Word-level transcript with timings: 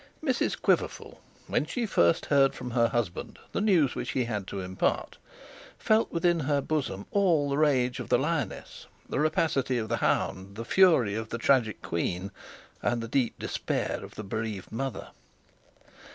Mrs 0.25 0.59
Quiverful, 0.59 1.21
when 1.45 1.67
she 1.67 1.85
first 1.85 2.25
heard 2.25 2.55
from 2.55 2.71
her 2.71 2.87
husband 2.87 3.37
the 3.51 3.61
news 3.61 3.93
which 3.93 4.13
he 4.13 4.23
had 4.23 4.47
to 4.47 4.59
impart, 4.59 5.19
felt 5.77 6.11
within 6.11 6.39
her 6.39 6.59
bosom 6.59 7.05
all 7.11 7.51
the 7.51 7.57
rage 7.59 7.99
of 7.99 8.11
a 8.11 8.17
lioness, 8.17 8.87
the 9.07 9.19
rapacity 9.19 9.77
of 9.77 9.89
the 9.89 9.97
hound, 9.97 10.55
the 10.55 10.65
fury 10.65 11.13
of 11.13 11.29
the 11.29 11.37
tragic 11.37 11.83
queen, 11.83 12.31
and 12.81 13.03
the 13.03 13.07
deep 13.07 13.37
despair 13.37 13.99
of 14.03 14.17
a 14.17 14.23
bereaved 14.23 14.71
mother. 14.71 15.09